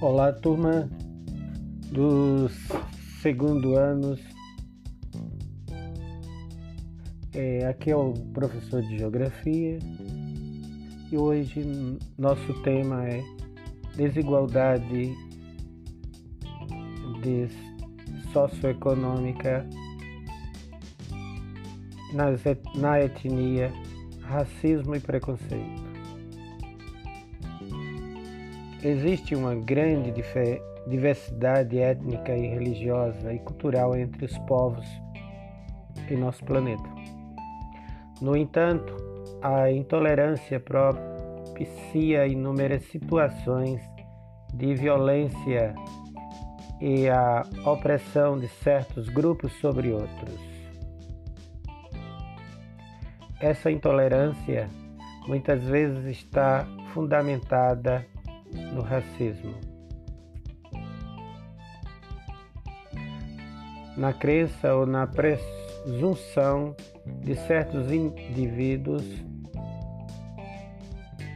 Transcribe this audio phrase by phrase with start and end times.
[0.00, 0.88] Olá, turma
[1.90, 2.52] dos
[3.20, 4.20] segundo anos.
[7.34, 9.80] É, aqui é o professor de Geografia
[11.10, 13.24] e hoje nosso tema é
[13.96, 15.12] desigualdade
[17.20, 17.48] de
[18.32, 19.68] socioeconômica
[22.76, 23.72] na etnia,
[24.22, 25.87] racismo e preconceito.
[28.82, 30.14] Existe uma grande
[30.86, 34.86] diversidade étnica e religiosa e cultural entre os povos
[36.08, 36.88] em nosso planeta.
[38.20, 38.94] No entanto,
[39.42, 43.80] a intolerância propicia inúmeras situações
[44.54, 45.74] de violência
[46.80, 50.38] e a opressão de certos grupos sobre outros.
[53.40, 54.68] Essa intolerância
[55.26, 56.64] muitas vezes está
[56.94, 58.06] fundamentada
[58.52, 59.54] no racismo.
[63.96, 66.76] Na crença ou na presunção
[67.24, 69.04] de certos indivíduos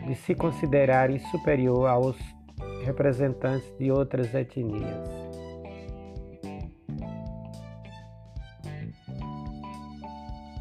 [0.07, 2.17] de se considerarem superior aos
[2.85, 5.23] representantes de outras etnias.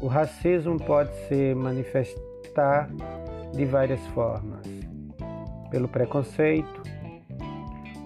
[0.00, 2.90] O racismo pode se manifestar
[3.54, 4.61] de várias formas
[5.72, 6.82] pelo preconceito,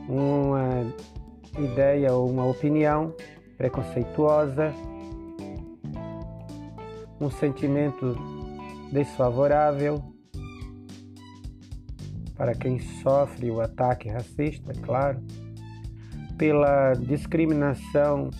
[0.08, 0.86] uma
[1.58, 3.12] ideia ou uma opinião
[3.58, 4.72] preconceituosa,
[7.20, 8.16] um sentimento
[8.92, 10.00] desfavorável
[12.36, 15.20] para quem sofre o ataque racista, é claro,
[16.38, 18.30] pela discriminação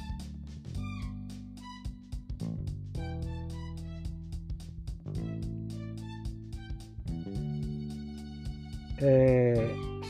[9.06, 9.54] é,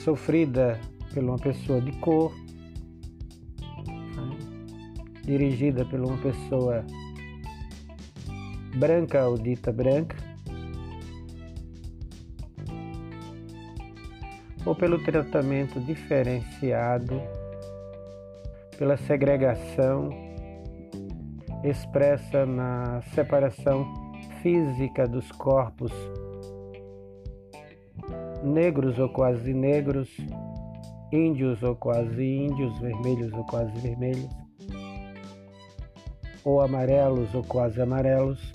[0.03, 0.81] sofrida
[1.13, 2.33] por uma pessoa de cor,
[4.17, 4.37] né?
[5.23, 6.83] dirigida por uma pessoa
[8.77, 10.17] branca ou dita branca,
[14.65, 17.21] ou pelo tratamento diferenciado,
[18.79, 20.11] pela segregação
[21.63, 23.87] expressa na separação
[24.43, 25.93] física dos corpos
[28.47, 30.09] negros ou quase negros,
[31.13, 34.31] índios ou quase índios, vermelhos ou quase vermelhos,
[36.45, 38.55] ou amarelos ou quase amarelos,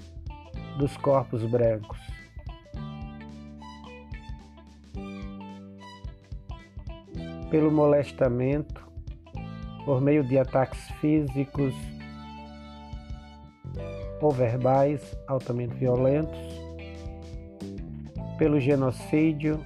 [0.77, 1.99] dos corpos brancos.
[7.49, 8.89] Pelo molestamento,
[9.83, 11.75] por meio de ataques físicos
[14.21, 16.60] ou verbais altamente violentos,
[18.41, 19.63] pelo genocídio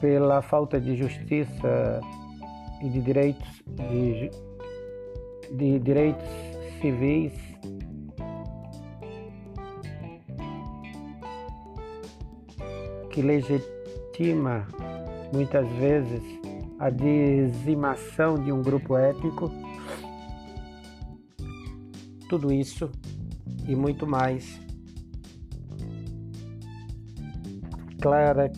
[0.00, 2.00] pela falta de justiça
[2.82, 4.30] e de direitos de,
[5.56, 6.28] de direitos
[6.80, 7.32] civis
[13.12, 14.66] que legitima
[15.32, 16.24] muitas vezes
[16.80, 19.48] a dizimação de um grupo étnico.
[22.32, 22.90] Tudo isso
[23.68, 24.58] e muito mais.
[28.00, 28.50] Clara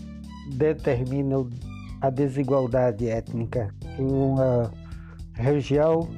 [0.52, 1.44] determina
[2.00, 4.70] a desigualdade étnica em uma
[5.32, 6.08] região,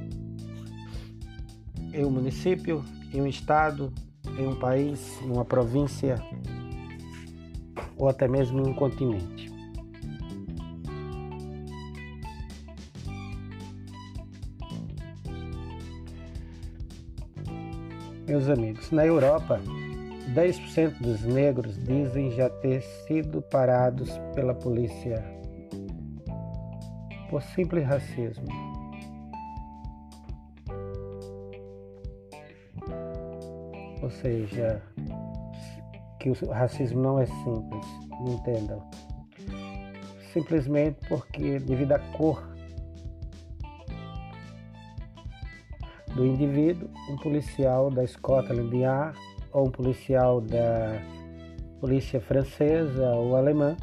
[1.95, 3.91] em um município, em um estado,
[4.39, 6.23] em um país, em uma província
[7.97, 9.51] ou até mesmo em um continente.
[18.27, 19.61] Meus amigos, na Europa,
[20.35, 25.25] 10% dos negros dizem já ter sido parados pela polícia
[27.31, 28.47] por simples racismo.
[34.03, 34.83] Ou seja,
[36.19, 37.87] que o racismo não é simples,
[38.27, 38.83] entendam.
[40.33, 42.56] Simplesmente porque, devido à cor
[46.17, 49.19] do indivíduo, um policial da Scotland Yard
[49.53, 51.01] ou um policial da
[51.81, 53.77] polícia francesa ou alemã,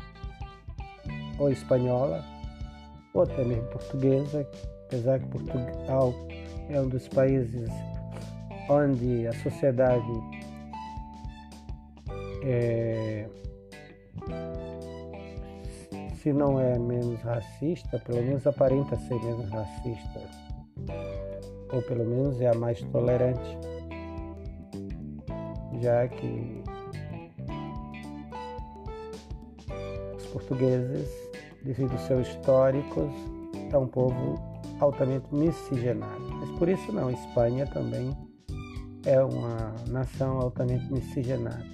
[1.40, 2.24] ou espanhola,
[3.14, 4.48] ou até mesmo portuguesa,
[4.86, 6.14] apesar que Portugal
[6.70, 7.70] é um dos países
[8.70, 10.12] onde a sociedade
[12.44, 13.28] é,
[16.22, 20.22] se não é menos racista, pelo menos aparenta ser menos racista,
[21.74, 23.58] ou pelo menos é a mais tolerante,
[25.82, 26.64] já que
[30.16, 31.10] os portugueses,
[31.64, 33.12] devido aos seus históricos,
[33.72, 34.36] é um povo
[34.80, 36.22] altamente miscigenado.
[36.40, 38.16] Mas por isso não, Espanha também
[39.06, 41.66] é uma nação altamente miscigenada.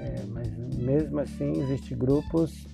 [0.00, 0.48] É, mas
[0.78, 2.66] mesmo assim existem grupos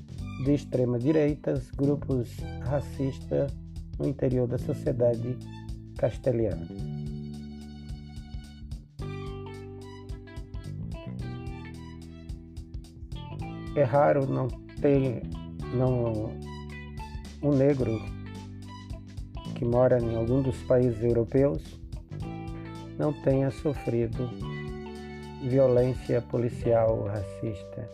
[0.44, 3.61] de extrema direita, grupos racistas
[3.98, 5.36] no interior da sociedade
[5.96, 6.66] castelhana.
[13.74, 14.48] É raro não
[14.80, 15.22] ter
[15.74, 16.30] não,
[17.42, 17.98] um negro
[19.54, 21.80] que mora em algum dos países europeus
[22.98, 24.28] não tenha sofrido
[25.42, 27.88] violência policial racista.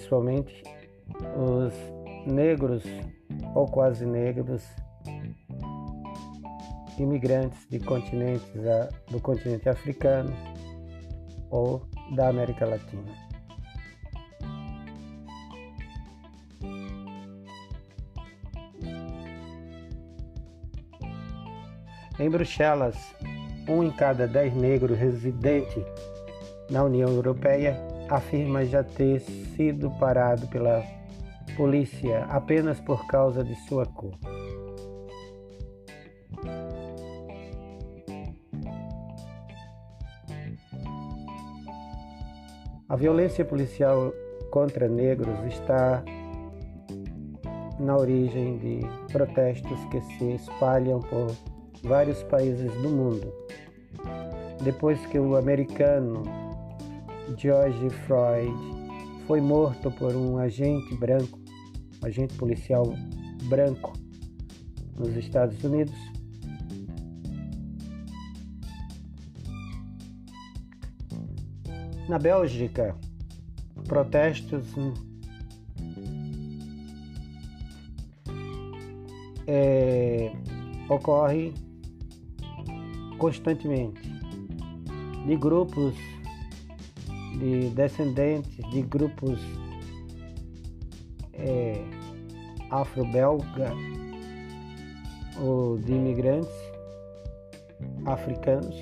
[0.00, 0.62] Principalmente
[1.36, 1.74] os
[2.26, 2.82] negros
[3.54, 4.64] ou quase negros
[6.98, 8.50] imigrantes de continentes
[9.10, 10.32] do continente africano
[11.50, 11.86] ou
[12.16, 13.12] da América Latina.
[22.18, 22.96] Em Bruxelas,
[23.68, 25.84] um em cada dez negros residentes
[26.70, 30.82] na União Europeia afirma já ter sido parado pela
[31.56, 34.18] polícia apenas por causa de sua cor.
[42.88, 44.12] A violência policial
[44.50, 46.02] contra negros está
[47.78, 48.80] na origem de
[49.12, 51.28] protestos que se espalham por
[51.84, 53.32] vários países do mundo.
[54.62, 56.49] Depois que o americano
[57.36, 58.54] George Floyd
[59.26, 61.38] foi morto por um agente branco,
[62.02, 62.94] um agente policial
[63.44, 63.92] branco
[64.96, 65.94] nos Estados Unidos,
[72.10, 72.96] Na Bélgica,
[73.86, 74.74] protestos
[79.46, 80.32] é,
[80.88, 81.54] ocorrem
[83.16, 84.00] constantemente.
[85.24, 85.94] De grupos
[87.40, 89.40] de descendentes de grupos
[91.32, 91.82] é,
[92.70, 93.72] afro-belga
[95.42, 96.54] ou de imigrantes
[98.06, 98.74] africanos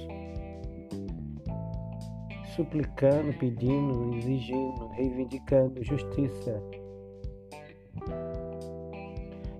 [2.58, 6.60] suplicando, pedindo, exigindo, reivindicando justiça.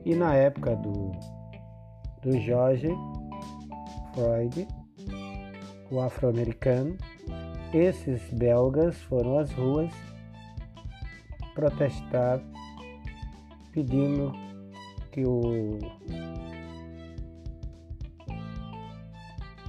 [0.05, 1.13] E na época do,
[2.23, 2.89] do George
[4.13, 4.67] Floyd,
[5.93, 6.97] o afro-americano,
[7.73, 9.93] esses belgas foram às ruas
[11.55, 12.41] protestar
[13.73, 14.33] pedindo
[15.13, 15.79] que o,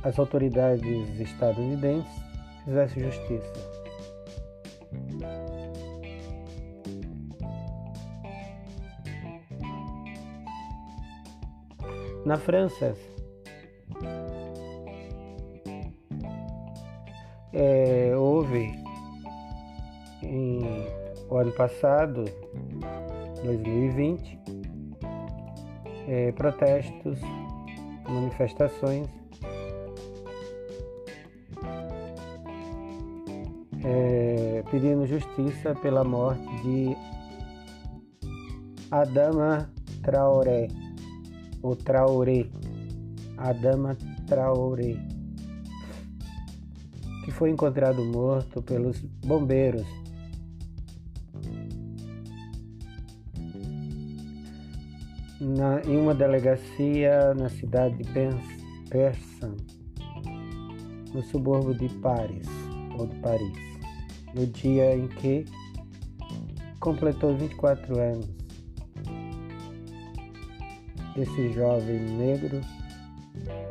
[0.03, 2.11] as autoridades estadunidenses
[2.63, 3.79] fizesse justiça.
[12.25, 12.95] Na França,
[17.59, 18.71] é, houve
[20.23, 20.61] em,
[21.29, 22.23] o ano passado,
[23.43, 24.39] 2020,
[26.07, 27.19] é, protestos,
[28.07, 29.07] manifestações.
[33.83, 36.95] É, pedindo justiça pela morte de
[38.89, 39.69] Adama
[40.01, 40.67] Traoré,
[41.61, 42.45] ou Traoré,
[43.37, 44.95] Adama Traoré,
[47.39, 49.87] foi encontrado morto pelos bombeiros
[55.39, 58.09] na, em uma delegacia na cidade de
[58.89, 59.55] Persan,
[61.13, 62.45] no subúrbio de Paris,
[62.97, 63.57] ou de Paris
[64.35, 65.45] no dia em que
[66.81, 68.29] completou 24 anos.
[71.17, 72.59] Esse jovem negro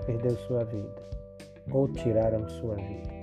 [0.07, 1.03] perdeu sua vida,
[1.71, 3.18] ou tiraram sua vida.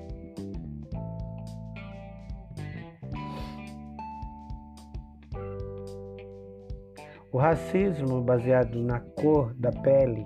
[7.35, 10.23] O racismo baseado na cor da pele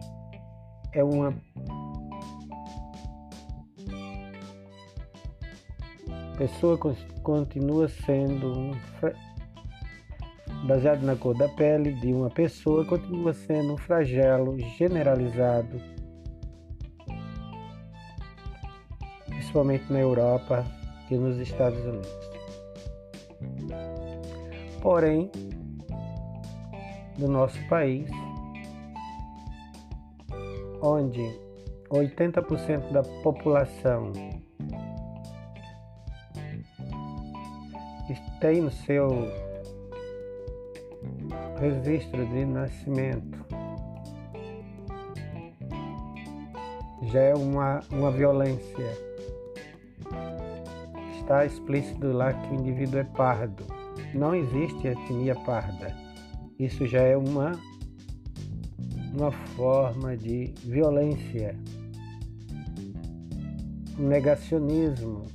[0.94, 1.34] é uma
[6.38, 6.78] pessoa
[7.24, 8.72] continua sendo um
[10.68, 15.82] baseado na cor da pele de uma pessoa continua sendo um flagelo generalizado
[19.26, 20.64] principalmente na Europa
[21.10, 22.30] e nos Estados Unidos.
[24.80, 25.32] Porém,
[27.20, 28.10] no nosso país,
[30.82, 31.40] onde
[31.90, 34.12] 80% da população
[38.40, 39.10] tem no seu
[41.60, 43.46] registro de nascimento
[47.04, 48.86] já é uma, uma violência.
[51.20, 53.64] Está explícito lá que o indivíduo é pardo.
[54.14, 55.96] Não existe etnia parda.
[56.60, 57.54] Isso já é uma,
[59.14, 61.56] uma forma de violência,
[63.98, 65.26] um negacionismo.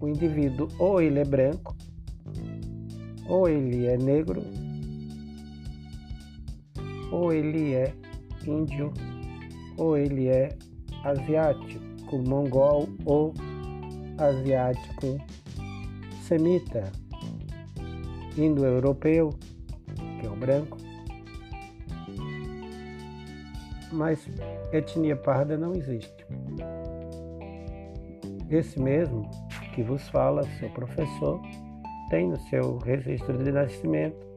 [0.00, 1.76] O indivíduo ou ele é branco,
[3.28, 4.42] ou ele é negro,
[7.10, 7.92] ou ele é
[8.46, 8.92] índio
[9.76, 10.56] ou ele é
[11.04, 13.34] asiático, mongol ou
[14.18, 15.18] asiático
[16.22, 16.92] semita,
[18.36, 19.30] indo-europeu,
[20.20, 20.76] que é o branco.
[23.92, 24.26] Mas
[24.72, 26.26] etnia parda não existe.
[28.50, 29.30] Esse mesmo
[29.74, 31.40] que vos fala, seu professor,
[32.10, 34.32] tem no seu registro de nascimento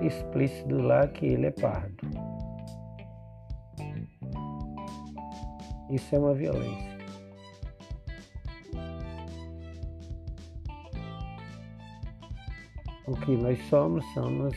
[0.00, 1.96] explícito lá que ele é pardo.
[5.90, 6.95] Isso é uma violência.
[13.06, 14.52] O que nós somos, somos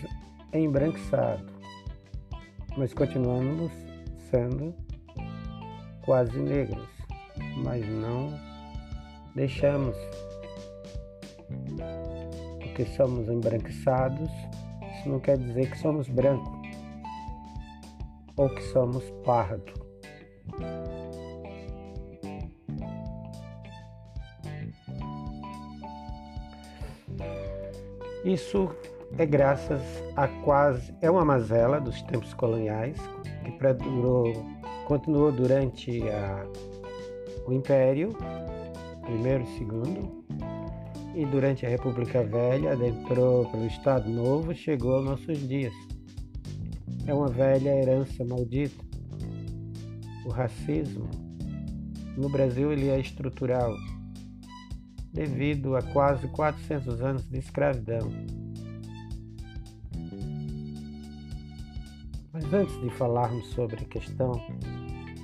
[0.53, 1.53] embranquiçados,
[2.75, 3.71] mas continuamos
[4.31, 4.73] sendo
[6.03, 6.89] quase negros,
[7.63, 8.33] mas não
[9.35, 9.95] deixamos,
[12.59, 14.31] porque somos embranquiçados,
[14.97, 16.69] isso não quer dizer que somos brancos.
[18.35, 19.88] Ou que somos pardo.
[28.29, 28.69] Isso
[29.17, 29.81] é graças
[30.15, 32.95] a quase é uma mazela dos tempos coloniais
[33.43, 34.31] que perdurou,
[34.85, 36.45] continuou durante a,
[37.47, 38.09] o Império
[39.01, 40.23] primeiro e segundo
[41.15, 45.73] e durante a República Velha adentrou pelo Estado Novo chegou aos nossos dias.
[47.07, 48.85] É uma velha herança maldita.
[50.27, 51.09] O racismo
[52.15, 53.75] no Brasil ele é estrutural
[55.13, 58.09] devido a quase 400 anos de escravidão.
[62.31, 64.31] Mas antes de falarmos sobre a questão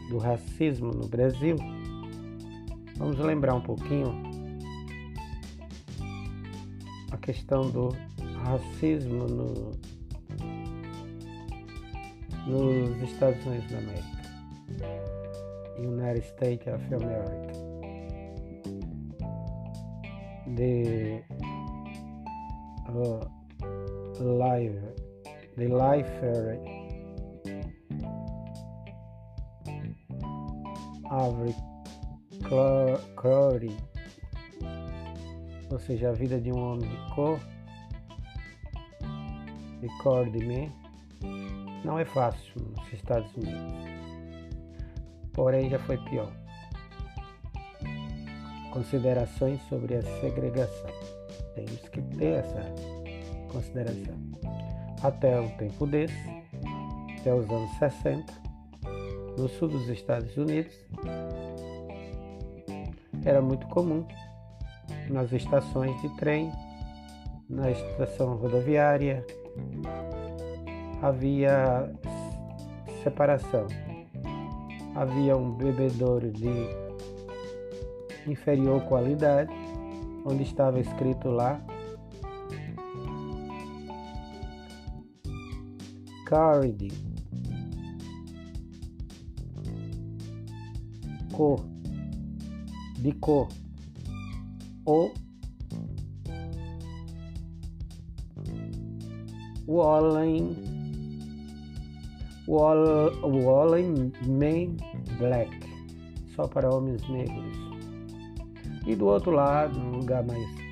[0.10, 1.56] do racismo no Brasil,
[2.98, 4.12] vamos lembrar um pouquinho
[7.12, 7.90] a questão do
[8.44, 9.72] racismo no,
[12.48, 14.06] nos Estados Unidos da América,
[15.78, 17.75] United States of America
[20.56, 21.22] the
[22.90, 23.26] uh,
[24.20, 24.82] live
[25.58, 26.10] the life
[31.12, 31.56] árvore
[33.16, 33.76] Crowley,
[35.72, 37.40] ou seja, a vida de um homem de cor,
[39.82, 40.72] de cor de
[41.84, 43.86] não é fácil nos Estados Unidos.
[45.34, 46.32] Porém, já foi pior
[48.76, 50.90] considerações sobre a segregação.
[51.56, 52.62] Temos que ter essa
[53.50, 54.16] consideração.
[55.02, 56.14] Até um tempo desse,
[57.18, 58.34] até os anos 60,
[59.38, 60.76] no sul dos Estados Unidos,
[63.24, 64.06] era muito comum
[65.10, 66.52] nas estações de trem,
[67.50, 69.26] na estação rodoviária,
[71.02, 71.90] havia
[73.04, 73.68] separação.
[74.96, 76.85] Havia um bebedouro de
[78.28, 79.52] inferior qualidade,
[80.26, 81.62] onde estava escrito lá.
[86.26, 86.92] Carried
[91.36, 91.60] cor.
[93.00, 93.48] De cor.
[94.86, 95.14] Ou
[99.68, 100.56] Wallen.
[102.48, 104.78] Wallen Man
[105.20, 105.52] Black.
[106.36, 107.65] Só para homens negros
[108.86, 110.66] e do outro lado, um lugar mais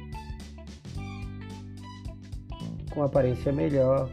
[2.94, 4.08] com aparência melhor,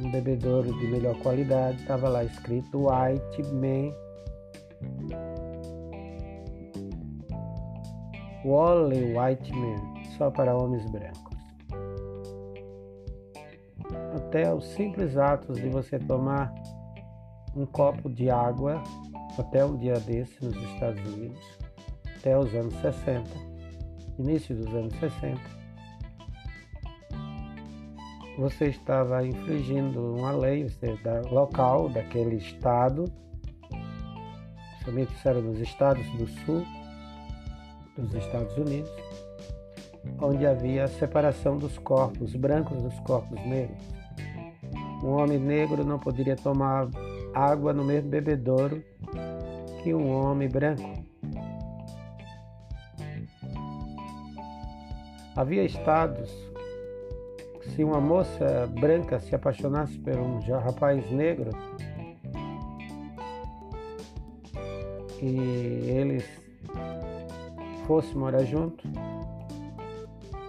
[0.00, 3.92] um bebedouro de melhor qualidade, estava lá escrito White Man.
[8.44, 11.36] Wally White Man, só para homens brancos.
[14.14, 16.54] Até os simples atos de você tomar
[17.56, 18.80] um copo de água
[19.38, 21.40] até um dia desse nos Estados Unidos,
[22.18, 23.28] até os anos 60,
[24.18, 25.40] início dos anos 60,
[28.38, 30.66] você estava infringindo uma lei
[31.02, 33.04] da, local daquele estado,
[34.84, 36.64] somente isso era nos estados do sul
[37.96, 38.90] dos Estados Unidos,
[40.20, 43.82] onde havia a separação dos corpos brancos dos corpos negros.
[45.02, 46.88] Um homem negro não poderia tomar
[47.34, 48.82] água no mesmo bebedouro
[49.86, 50.82] que um homem branco.
[55.36, 56.28] Havia estados
[57.62, 61.50] se uma moça branca se apaixonasse por um rapaz negro
[65.22, 66.24] e eles
[67.86, 68.88] fossem morar junto,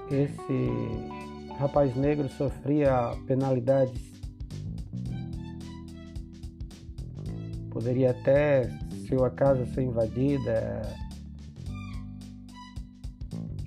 [0.10, 4.02] esse rapaz negro sofria penalidades.
[7.70, 10.82] Poderia até sua casa ser invadida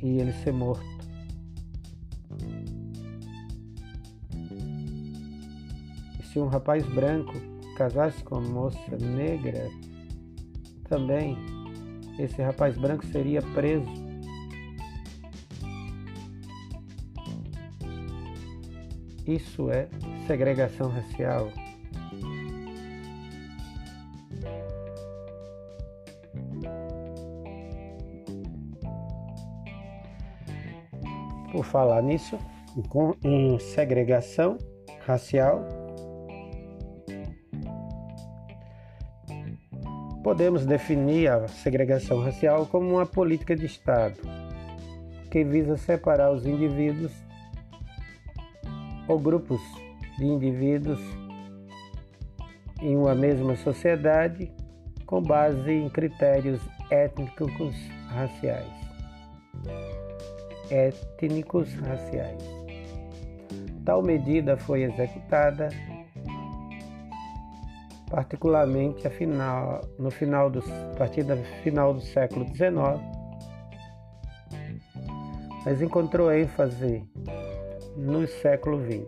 [0.02, 0.84] e ele ser morto.
[6.18, 7.32] E se um rapaz branco
[7.76, 9.68] casasse com uma moça negra,
[10.88, 11.36] também
[12.18, 14.10] esse rapaz branco seria preso
[19.30, 19.88] Isso é
[20.26, 21.52] segregação racial.
[31.70, 32.36] Falar nisso,
[33.24, 34.58] em segregação
[35.06, 35.64] racial,
[40.22, 44.18] podemos definir a segregação racial como uma política de Estado
[45.30, 47.12] que visa separar os indivíduos
[49.06, 49.60] ou grupos
[50.18, 51.00] de indivíduos
[52.82, 54.52] em uma mesma sociedade
[55.06, 56.60] com base em critérios
[56.90, 57.74] étnicos
[58.08, 58.89] raciais.
[60.70, 62.42] Étnicos raciais.
[63.84, 65.68] Tal medida foi executada
[68.10, 73.00] particularmente final, no final do, a partir do final do século XIX,
[75.64, 77.04] mas encontrou ênfase
[77.96, 79.06] no século XX,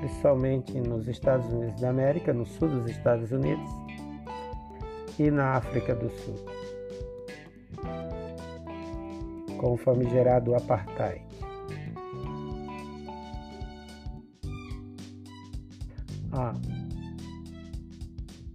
[0.00, 3.68] principalmente nos Estados Unidos da América, no sul dos Estados Unidos
[5.18, 6.36] e na África do Sul,
[9.58, 11.24] com o famigerado apartheid.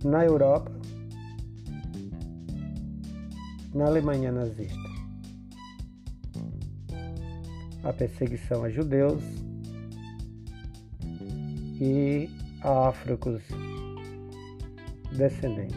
[0.04, 0.72] Na Europa,
[3.74, 4.90] na Alemanha nazista.
[7.84, 9.24] A perseguição a judeus.
[11.84, 12.30] E
[12.62, 13.42] a áfricos
[15.18, 15.76] descendentes,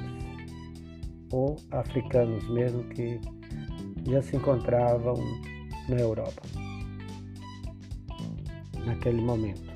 [1.32, 3.18] ou africanos mesmo que
[4.06, 5.14] já se encontravam
[5.88, 6.42] na Europa
[8.84, 9.72] naquele momento.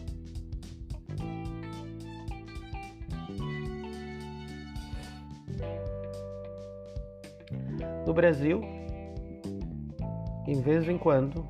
[8.06, 8.62] No Brasil,
[10.46, 11.46] em vez em quando,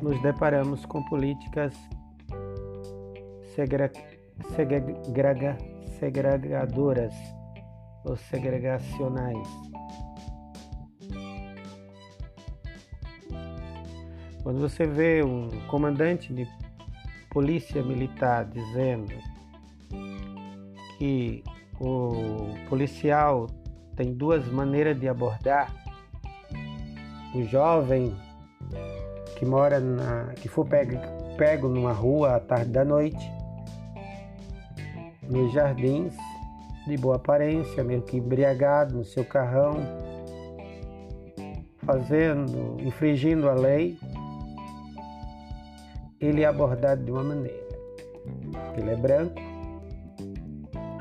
[0.00, 1.74] nos deparamos com políticas
[3.54, 5.58] segrega,
[5.98, 7.14] segregadoras
[8.04, 9.67] ou segregacionais.
[14.48, 16.48] Quando você vê um comandante de
[17.28, 19.12] polícia militar dizendo
[20.96, 21.44] que
[21.78, 23.46] o policial
[23.94, 25.70] tem duas maneiras de abordar
[27.34, 28.16] o jovem
[29.38, 30.32] que mora na.
[30.36, 30.96] que for pego,
[31.36, 33.30] pego numa rua à tarde da noite,
[35.28, 36.16] nos jardins,
[36.86, 39.74] de boa aparência, meio que embriagado no seu carrão,
[41.84, 43.98] fazendo, infringindo a lei,
[46.20, 47.68] ele é abordado de uma maneira.
[48.76, 49.40] Ele é branco,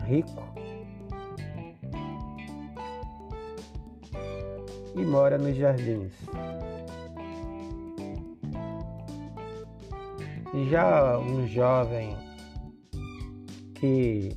[0.05, 0.43] rico
[4.95, 6.13] e mora nos jardins.
[10.69, 12.17] Já um jovem
[13.75, 14.35] que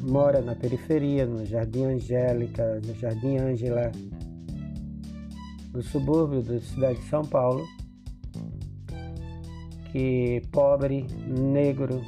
[0.00, 3.92] mora na periferia, no Jardim Angélica, no Jardim Ângela,
[5.72, 7.66] no subúrbio da cidade de São Paulo,
[9.92, 12.00] que pobre, negro,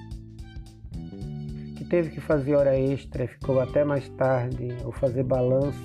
[1.77, 5.79] que teve que fazer hora extra, ficou até mais tarde, ou fazer balanço,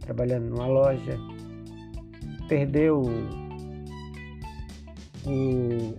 [0.00, 1.18] trabalhando numa loja,
[2.48, 3.02] perdeu
[5.26, 5.98] o,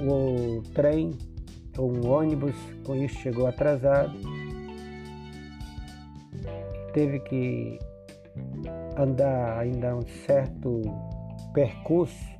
[0.00, 1.12] o trem
[1.78, 4.12] ou um ônibus, com isso chegou atrasado.
[6.92, 7.78] Teve que
[8.96, 10.82] andar ainda um certo
[11.54, 12.33] percurso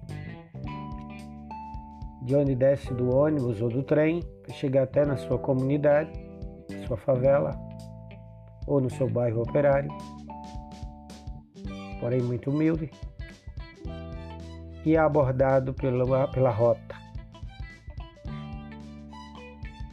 [2.24, 6.10] de onde desce do ônibus ou do trem para chegar até na sua comunidade,
[6.86, 7.50] sua favela
[8.66, 9.90] ou no seu bairro operário,
[12.00, 12.90] porém muito humilde,
[14.86, 16.94] e é abordado pela, pela rota.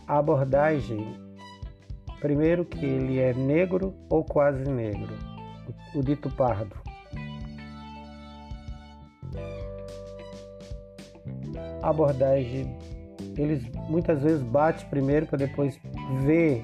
[0.07, 1.17] A abordagem,
[2.19, 5.13] primeiro que ele é negro ou quase negro,
[5.95, 6.75] o, o dito pardo.
[11.81, 12.75] Abordagem,
[13.37, 15.79] eles muitas vezes bate primeiro para depois
[16.25, 16.63] ver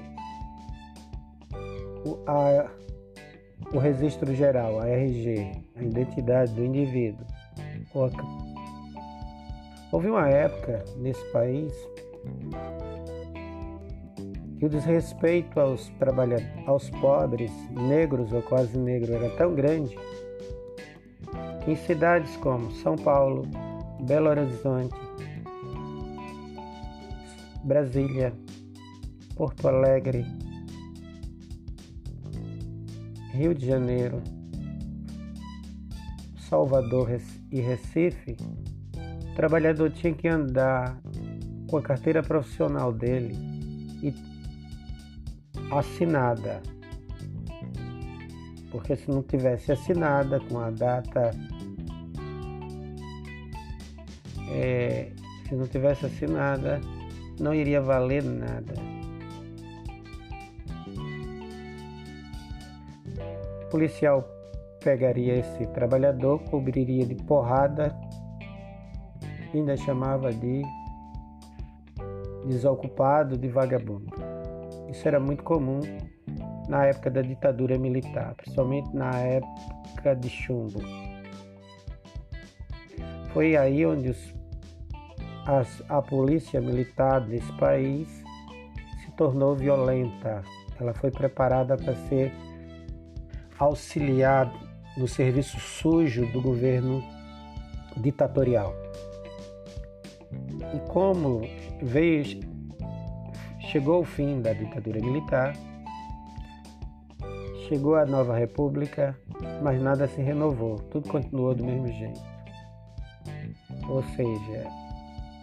[2.04, 2.70] o, a,
[3.72, 7.26] o registro geral, a RG, a identidade do indivíduo.
[9.90, 11.72] Houve uma época nesse país
[14.58, 19.96] que o desrespeito aos trabalhadores, aos pobres, negros ou quase negros, era tão grande
[21.64, 23.46] que em cidades como São Paulo,
[24.08, 24.96] Belo Horizonte,
[27.62, 28.32] Brasília,
[29.36, 30.24] Porto Alegre,
[33.34, 34.22] Rio de Janeiro,
[36.48, 37.20] Salvador
[37.52, 38.38] e Recife,
[39.30, 40.98] o trabalhador tinha que andar
[41.68, 43.36] com a carteira profissional dele
[44.02, 44.14] e
[45.70, 46.62] assinada.
[48.70, 51.30] Porque se não tivesse assinada com a data,
[54.52, 55.10] é,
[55.48, 56.80] se não tivesse assinada,
[57.40, 58.74] não iria valer nada.
[63.64, 64.26] O policial
[64.82, 67.94] pegaria esse trabalhador, cobriria de porrada,
[69.52, 70.62] ainda chamava de
[72.46, 74.14] desocupado, de vagabundo.
[74.88, 75.80] Isso era muito comum
[76.68, 80.80] na época da ditadura militar, principalmente na época de chumbo.
[83.32, 84.34] Foi aí onde os,
[85.48, 88.06] as, a polícia militar desse país
[89.02, 90.42] se tornou violenta.
[90.78, 92.32] Ela foi preparada para ser
[93.58, 94.52] auxiliar
[94.98, 97.02] no serviço sujo do governo
[97.96, 98.74] ditatorial.
[100.74, 101.40] E como
[101.82, 102.46] veio
[103.72, 105.54] chegou o fim da ditadura militar,
[107.68, 109.18] chegou a nova república,
[109.62, 112.20] mas nada se renovou, tudo continuou do mesmo jeito.
[113.88, 114.87] Ou seja,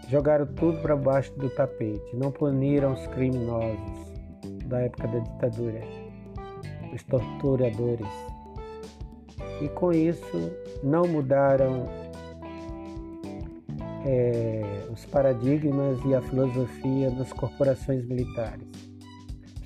[0.09, 4.13] jogaram tudo para baixo do tapete, não puniram os criminosos
[4.65, 5.81] da época da ditadura,
[6.93, 8.07] os torturadores.
[9.61, 10.51] E com isso
[10.83, 11.87] não mudaram
[14.05, 18.67] é, os paradigmas e a filosofia nas corporações militares,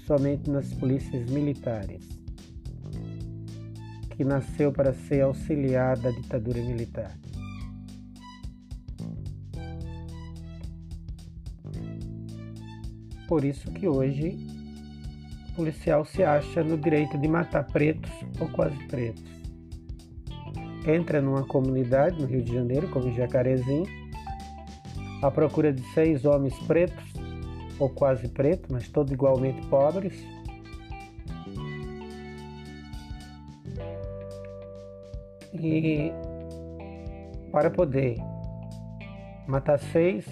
[0.06, 2.08] somente nas polícias militares,
[4.12, 7.18] que nasceu para ser auxiliar da ditadura militar.
[13.30, 14.36] Por isso que hoje
[15.52, 19.24] o policial se acha no direito de matar pretos ou quase pretos.
[20.88, 23.86] Entra numa comunidade no Rio de Janeiro, como Jacarezinho,
[25.22, 27.14] à procura de seis homens pretos,
[27.78, 30.26] ou quase pretos, mas todos igualmente pobres.
[35.54, 36.12] E
[37.52, 38.18] para poder
[39.48, 40.26] matar seis,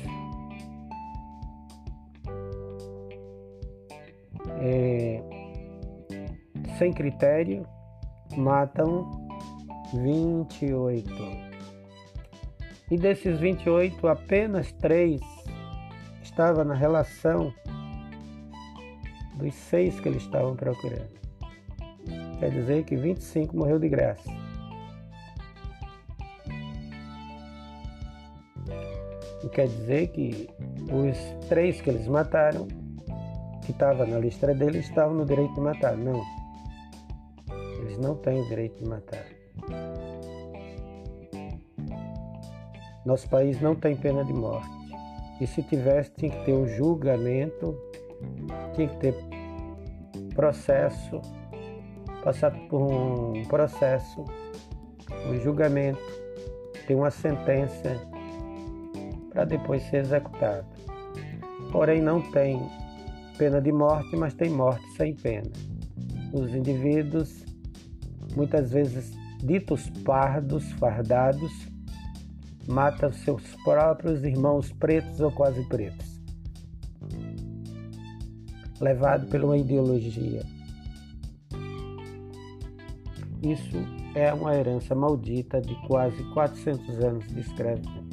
[6.78, 7.66] sem critério,
[8.36, 9.28] matam
[9.94, 11.10] 28.
[12.90, 15.22] E desses 28, apenas três
[16.22, 17.54] estava na relação
[19.36, 21.18] dos seis que eles estavam procurando.
[22.40, 24.30] Quer dizer que 25 morreu de graça.
[29.44, 30.50] E quer dizer que
[30.92, 32.68] os três que eles mataram,
[33.66, 35.98] que estavam na lista deles, estavam no direito de matar.
[35.98, 36.37] Não.
[37.98, 39.26] Não têm o direito de matar.
[43.06, 44.70] Nosso país não tem pena de morte.
[45.40, 47.78] E se tivesse, tinha que ter um julgamento,
[48.76, 49.16] tinha que ter
[50.36, 51.22] processo,
[52.24, 54.26] passar por um processo,
[55.26, 56.02] um julgamento,
[56.86, 57.96] ter uma sentença
[59.32, 60.66] para depois ser executado.
[61.72, 62.60] Porém, não tem
[63.38, 65.50] pena de morte, mas tem morte sem pena.
[66.34, 67.46] Os indivíduos,
[68.38, 69.12] muitas vezes
[69.44, 71.52] ditos pardos, fardados,
[72.68, 76.22] mata seus próprios irmãos pretos ou quase pretos.
[78.80, 80.44] Levado por uma ideologia.
[83.42, 83.78] Isso
[84.14, 88.07] é uma herança maldita de quase 400 anos de escravidão.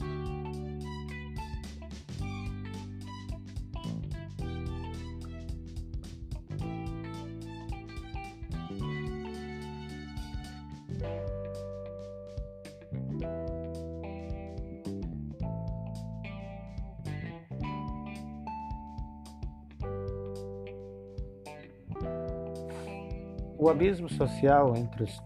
[23.75, 25.23] Abismo social entre os,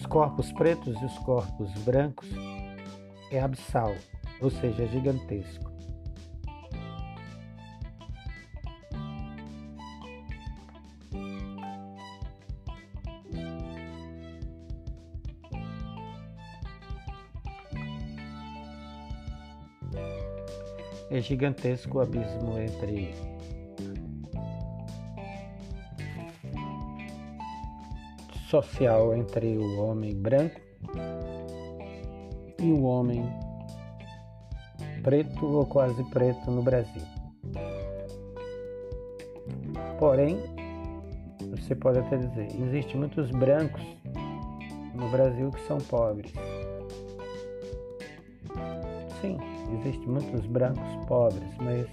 [0.00, 2.26] os corpos pretos e os corpos brancos
[3.30, 3.94] é abissal,
[4.40, 5.74] ou seja, gigantesco.
[21.10, 23.14] É gigantesco o abismo entre
[28.54, 30.60] social entre o homem branco
[32.60, 33.24] e o homem
[35.02, 37.02] preto ou quase preto no Brasil.
[39.98, 40.38] Porém,
[41.50, 43.82] você pode até dizer, existem muitos brancos
[44.94, 46.32] no Brasil que são pobres.
[49.20, 49.36] Sim,
[49.80, 51.88] existem muitos brancos pobres, mas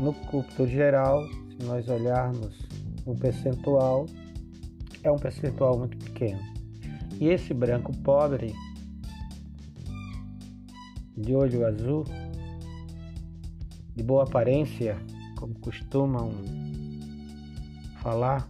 [0.00, 2.68] no culto geral, se nós olharmos
[3.06, 4.04] o percentual,
[5.04, 6.40] é um percentual muito pequeno.
[7.20, 8.52] E esse branco pobre,
[11.16, 12.04] de olho azul,
[13.94, 14.98] de boa aparência,
[15.36, 16.32] como costumam
[18.02, 18.48] falar,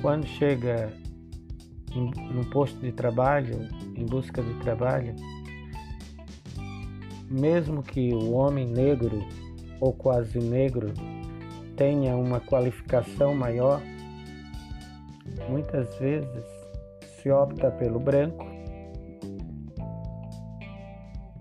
[0.00, 0.92] quando chega
[1.94, 5.14] num posto de trabalho, em busca de trabalho,
[7.28, 9.24] mesmo que o homem negro
[9.80, 10.92] ou quase negro
[11.76, 13.82] tenha uma qualificação maior,
[15.48, 16.44] muitas vezes
[17.16, 18.46] se opta pelo branco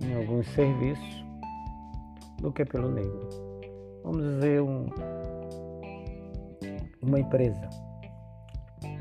[0.01, 1.25] em alguns serviços
[2.39, 3.29] do que pelo negro.
[4.03, 4.87] Vamos dizer um,
[7.01, 7.69] uma empresa.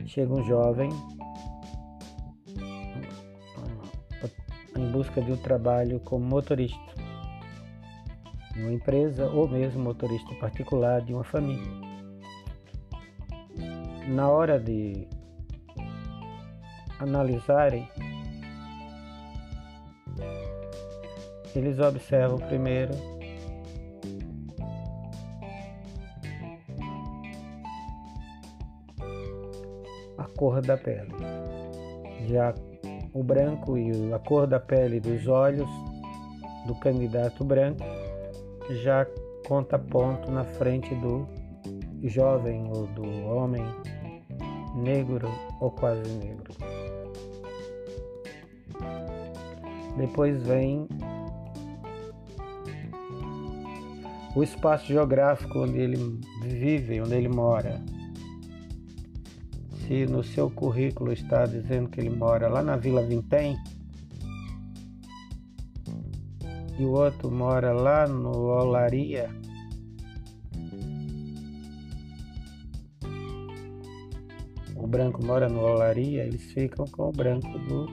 [0.07, 0.91] Chega um jovem
[4.77, 6.79] em busca de um trabalho como motorista
[8.57, 11.90] em uma empresa ou mesmo motorista particular de uma família
[14.11, 15.07] na hora de
[16.99, 17.89] analisarem,
[21.55, 22.93] eles observam primeiro
[30.19, 31.15] a cor da pele.
[32.27, 32.53] Já
[33.13, 35.69] o branco e a cor da pele dos olhos
[36.67, 37.85] do candidato branco
[38.83, 39.07] já
[39.47, 41.27] conta ponto na frente do
[42.03, 43.65] jovem ou do homem
[44.81, 45.29] negro
[45.61, 46.55] ou quase negro.
[49.97, 50.89] Depois vem
[54.35, 57.81] o espaço geográfico onde ele vive, onde ele mora.
[59.87, 63.57] Se no seu currículo está dizendo que ele mora lá na Vila Vintém
[66.79, 69.29] e o outro mora lá no Olaria,
[74.91, 77.87] branco mora no Olaria, eles ficam com o branco do.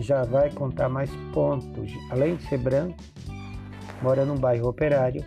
[0.00, 1.92] Já vai contar mais pontos.
[2.10, 2.96] Além de ser branco,
[4.02, 5.24] mora num bairro operário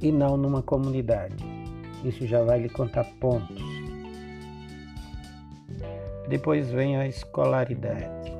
[0.00, 1.34] e não numa comunidade.
[2.04, 3.60] Isso já vai lhe contar pontos.
[6.28, 8.32] Depois vem a escolaridade.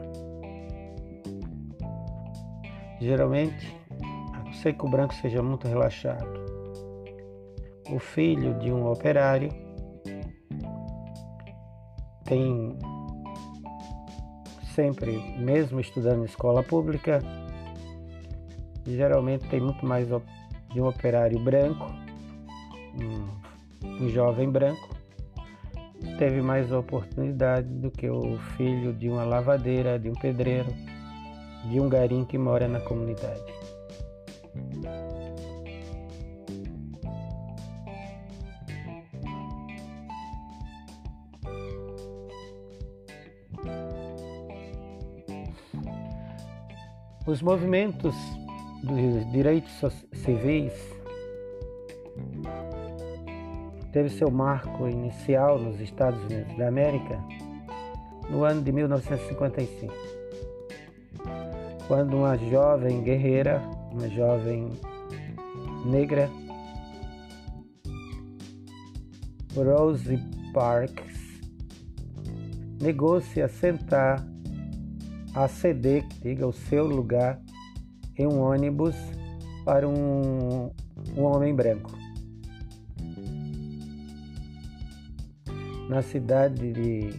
[3.01, 3.77] Geralmente,
[4.33, 6.47] a não ser que o branco seja muito relaxado,
[7.91, 9.66] o filho de um operário
[12.27, 12.77] tem
[14.75, 17.23] sempre, mesmo estudando em escola pública,
[18.87, 21.87] geralmente tem muito mais de um operário branco,
[23.01, 24.95] um, um jovem branco,
[26.19, 30.69] teve mais oportunidade do que o filho de uma lavadeira, de um pedreiro,
[31.71, 33.56] de um garim que mora na comunidade.
[47.37, 48.17] Os movimentos
[48.83, 49.71] dos direitos
[50.15, 50.73] civis.
[53.93, 57.23] Teve seu marco inicial nos Estados Unidos da América
[58.31, 59.93] no ano de 1955,
[61.87, 63.61] quando uma jovem guerreira,
[63.93, 64.73] uma jovem
[65.85, 66.31] negra,
[69.55, 70.19] Rose
[70.55, 71.43] Parks,
[72.81, 74.27] negou-se a sentar
[75.37, 77.39] a ceder, diga, o seu lugar
[78.17, 78.97] em um ônibus
[79.67, 80.71] para um,
[81.15, 81.93] um homem branco.
[85.91, 87.11] Na cidade de,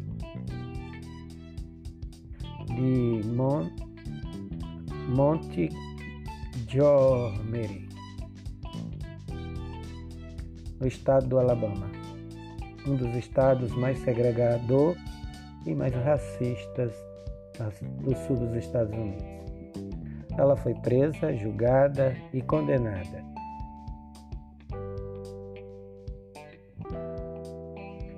[2.66, 3.70] de Mon,
[5.16, 5.70] Monte
[6.68, 7.88] Giomeri.
[10.80, 11.90] no estado do Alabama,
[12.88, 14.96] um dos estados mais segregador
[15.66, 17.07] e mais racistas
[17.64, 19.26] do sul dos Estados Unidos.
[20.38, 23.26] Ela foi presa, julgada e condenada.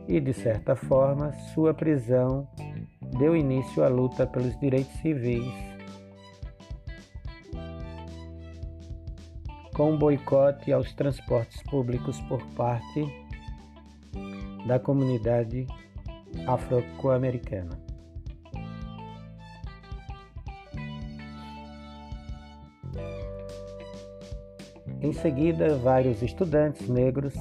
[0.07, 2.47] E, de certa forma, sua prisão
[3.17, 5.53] deu início à luta pelos direitos civis,
[9.75, 13.05] com um boicote aos transportes públicos por parte
[14.67, 15.65] da comunidade
[16.47, 17.88] afro-americana.
[25.01, 27.33] Em seguida, vários estudantes negros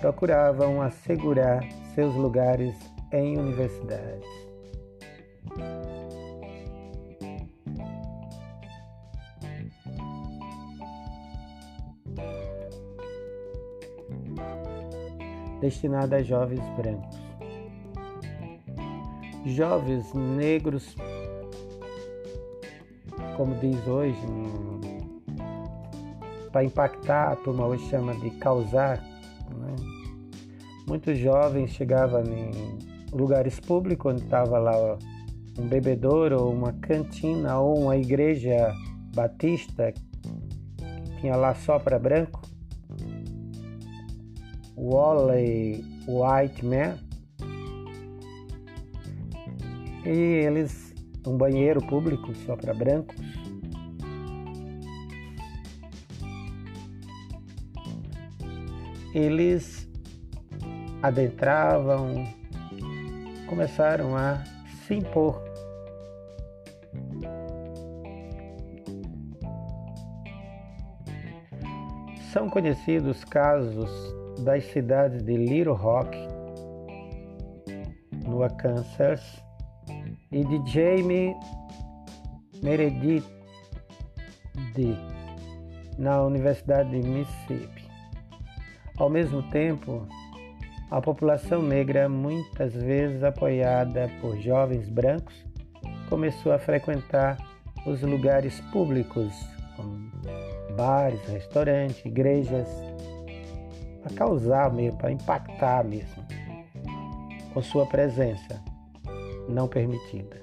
[0.00, 2.74] procuravam assegurar seus lugares
[3.12, 4.28] em universidades.
[15.60, 17.18] Destinada a jovens brancos.
[19.46, 20.94] Jovens negros,
[23.36, 24.18] como diz hoje,
[26.50, 28.98] para impactar, a turma hoje chama de causar.
[28.98, 29.76] Né?
[30.86, 32.78] Muitos jovens chegavam em
[33.12, 34.98] lugares públicos, onde estava lá
[35.58, 38.74] um bebedouro, ou uma cantina, ou uma igreja
[39.14, 42.40] batista, que tinha lá só para branco.
[44.76, 46.98] Wally White Man.
[50.04, 50.94] E eles,
[51.26, 53.29] um banheiro público só para brancos.
[59.14, 59.88] Eles
[61.02, 62.24] adentravam,
[63.46, 64.42] começaram a
[64.86, 65.42] se impor.
[72.32, 73.90] São conhecidos casos
[74.44, 76.16] das cidades de Little Rock,
[78.24, 79.42] no Arkansas,
[80.30, 81.34] e de Jamie
[82.62, 83.24] Meredith
[85.98, 87.79] na Universidade de Mississippi.
[89.00, 90.06] Ao mesmo tempo,
[90.90, 95.34] a população negra, muitas vezes apoiada por jovens brancos,
[96.10, 97.38] começou a frequentar
[97.86, 99.32] os lugares públicos,
[99.74, 100.10] como
[100.76, 102.68] bares, restaurantes, igrejas,
[104.02, 106.22] para causar mesmo, para impactar mesmo,
[107.54, 108.62] com sua presença
[109.48, 110.38] não permitida.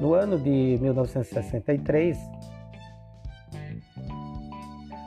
[0.00, 2.16] No ano de 1963,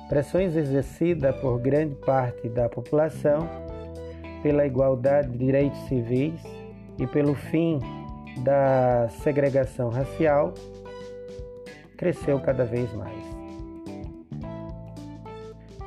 [0.09, 3.47] pressões exercidas por grande parte da população
[4.43, 6.39] pela igualdade de direitos civis
[6.99, 7.79] e pelo fim
[8.43, 10.53] da segregação racial
[11.97, 13.23] cresceu cada vez mais.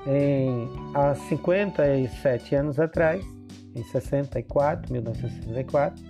[0.06, 3.24] Em, há 57 anos atrás,
[3.74, 6.02] em 64, 1964,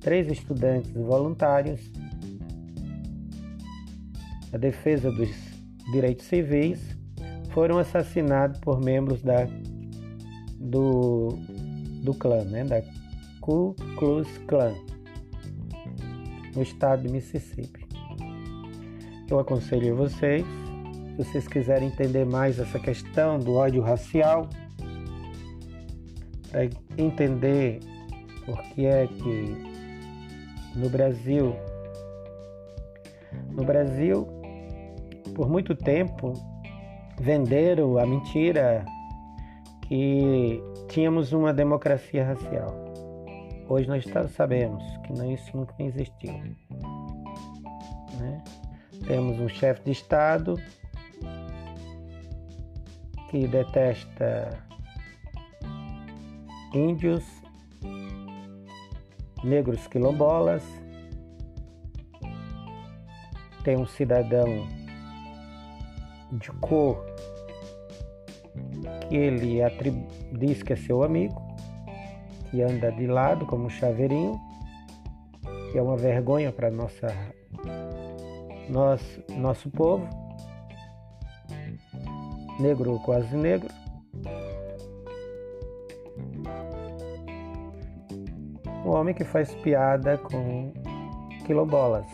[0.00, 1.80] três estudantes voluntários
[4.50, 5.30] da defesa dos
[5.92, 6.89] direitos civis
[7.50, 9.46] foram assassinados por membros da,
[10.58, 11.38] do,
[12.02, 12.82] do clã, né, da
[13.40, 14.74] Ku Klux Klan,
[16.54, 17.86] no estado de Mississippi.
[19.28, 24.48] Eu aconselho vocês, se vocês quiserem entender mais essa questão do ódio racial,
[26.50, 27.78] para entender
[28.44, 29.56] por que é que
[30.74, 31.54] no Brasil,
[33.52, 34.26] no Brasil,
[35.34, 36.32] por muito tempo,
[37.20, 38.82] venderam a mentira
[39.82, 40.58] que
[40.88, 42.74] tínhamos uma democracia racial.
[43.68, 46.32] Hoje nós sabemos que isso nunca existiu.
[48.18, 48.42] Né?
[49.06, 50.56] Temos um chefe de Estado
[53.30, 54.58] que detesta
[56.72, 57.24] índios,
[59.44, 60.64] negros quilombolas,
[63.62, 64.79] tem um cidadão
[66.32, 67.04] de cor
[69.08, 69.60] que ele
[70.32, 71.40] diz que é seu amigo,
[72.50, 74.38] que anda de lado como um chaveirinho,
[75.72, 77.08] que é uma vergonha para nossa
[78.68, 80.08] nosso, nosso povo,
[82.60, 83.68] negro ou quase negro.
[88.84, 90.72] Um homem que faz piada com
[91.46, 92.06] quilombolas.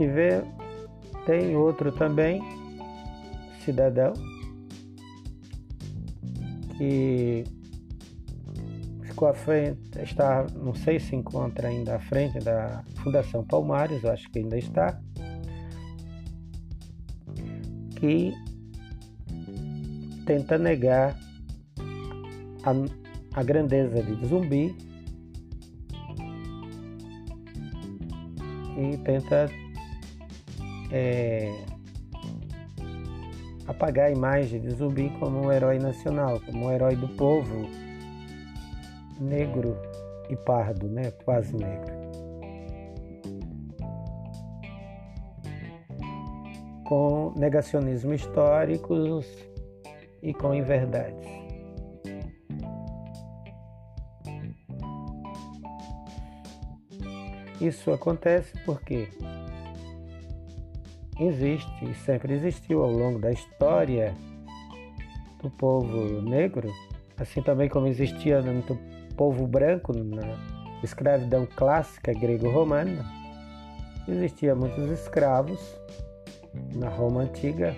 [0.00, 0.42] Tiver,
[1.26, 2.40] tem outro também,
[3.62, 4.14] cidadão,
[6.78, 7.44] que
[9.02, 14.26] ficou à frente, está, não sei se encontra ainda à frente da Fundação Palmares, acho
[14.30, 14.98] que ainda está,
[17.96, 18.32] que
[20.24, 21.14] tenta negar
[22.64, 24.74] a, a grandeza de Zumbi
[28.78, 29.46] e tenta
[30.92, 31.52] é,
[33.66, 37.68] apagar a imagem de Zumbi como um herói nacional, como um herói do povo
[39.20, 39.76] negro
[40.28, 41.10] e pardo, né?
[41.24, 42.00] quase negro.
[46.84, 49.26] Com negacionismo históricos
[50.22, 51.28] e com inverdades.
[57.60, 59.08] Isso acontece porque
[61.20, 64.14] existe e sempre existiu ao longo da história
[65.42, 66.72] do povo negro,
[67.18, 68.62] assim também como existia no
[69.16, 70.38] povo branco na
[70.82, 73.04] escravidão clássica grego-romana,
[74.08, 75.60] existia muitos escravos
[76.74, 77.76] na Roma antiga.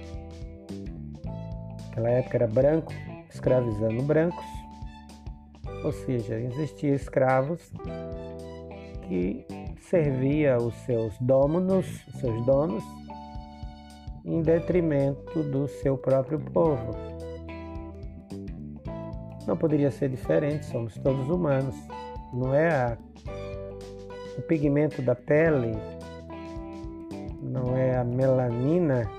[1.87, 2.93] Naquela época era branco
[3.29, 4.45] escravizando brancos,
[5.85, 7.73] ou seja, existia escravos
[9.09, 9.45] que
[9.81, 11.87] servia os seus dominos,
[12.21, 12.85] seus donos,
[14.25, 16.95] em detrimento do seu próprio povo.
[19.47, 21.75] Não poderia ser diferente, somos todos humanos.
[22.33, 22.99] Não é a,
[24.39, 25.77] o pigmento da pele,
[27.43, 29.11] não é a melanina,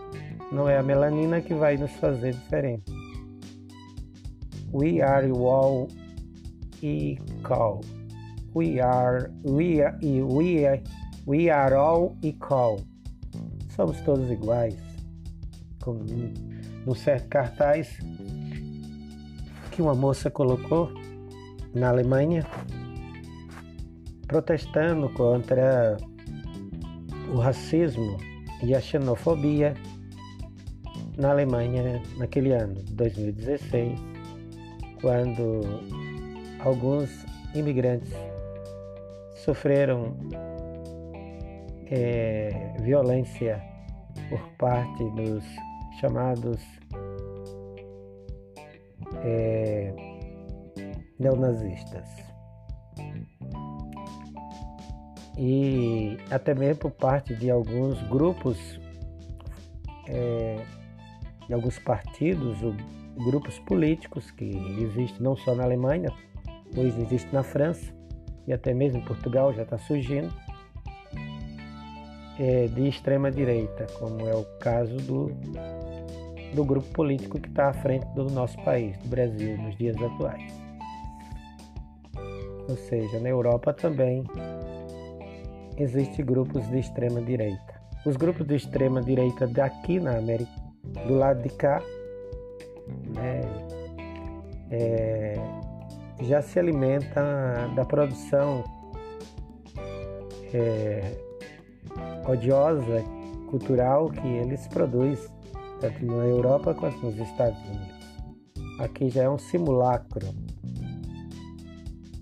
[0.51, 2.91] não é a melanina que vai nos fazer diferente.
[4.72, 5.88] We are all
[6.82, 7.82] equal.
[8.56, 10.82] We are, we are, we are,
[11.28, 12.80] we are all equal.
[13.76, 14.93] Somos todos iguais.
[15.92, 17.98] Num certo cartaz
[19.72, 20.92] que uma moça colocou
[21.74, 22.46] na Alemanha,
[24.28, 25.98] protestando contra
[27.34, 28.18] o racismo
[28.62, 29.74] e a xenofobia
[31.18, 34.00] na Alemanha naquele ano, 2016,
[35.02, 35.62] quando
[36.60, 37.10] alguns
[37.56, 38.14] imigrantes
[39.44, 40.16] sofreram
[41.90, 43.62] é, violência
[44.30, 45.44] por parte dos
[46.00, 46.60] chamados
[49.24, 49.94] é,
[51.20, 52.08] neonazistas.
[55.38, 58.80] E até mesmo por parte de alguns grupos,
[60.08, 60.64] é,
[61.48, 62.58] de alguns partidos,
[63.26, 66.12] grupos políticos que existem não só na Alemanha,
[66.78, 67.94] hoje existe na França
[68.48, 70.32] e até mesmo em Portugal já está surgindo,
[72.40, 75.32] é, de extrema direita, como é o caso do
[76.54, 80.54] do grupo político que está à frente do nosso país, do Brasil, nos dias atuais.
[82.70, 84.24] Ou seja, na Europa também
[85.78, 87.82] existem grupos de extrema direita.
[88.06, 90.52] Os grupos de extrema direita daqui na América,
[91.08, 91.82] do lado de cá,
[93.16, 93.42] né,
[94.72, 95.36] é,
[96.22, 98.64] já se alimenta da produção
[100.54, 101.02] é,
[102.28, 103.04] odiosa
[103.50, 105.30] cultural que eles produzem
[105.80, 108.04] tanto na Europa quanto nos Estados Unidos.
[108.80, 110.28] Aqui já é um simulacro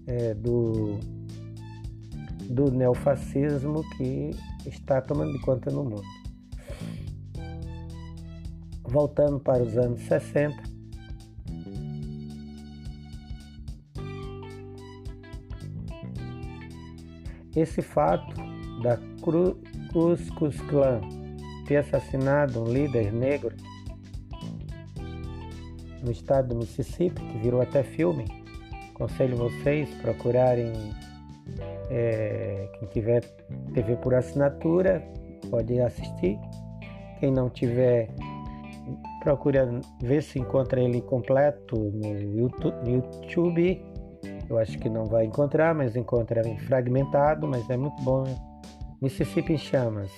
[0.08, 1.00] é, do,
[2.50, 4.32] do neofascismo que
[4.66, 6.04] está tomando conta no mundo.
[8.84, 10.72] Voltando para os anos 60,
[17.56, 18.36] esse fato
[18.82, 18.98] da
[19.92, 20.58] Ku Klux
[21.68, 23.56] ter assassinado um líder negro
[26.02, 28.26] no estado do Mississippi, que virou até filme.
[28.96, 30.72] Aconselho vocês procurarem,
[31.90, 33.22] é, quem tiver
[33.74, 35.04] TV por assinatura,
[35.50, 36.40] pode assistir.
[37.20, 38.10] Quem não tiver,
[39.22, 39.58] procure
[40.02, 43.86] ver se encontra ele completo no YouTube.
[44.50, 48.51] Eu acho que não vai encontrar, mas encontra fragmentado, mas é muito bom.
[49.02, 50.12] Mississippi em Chamas.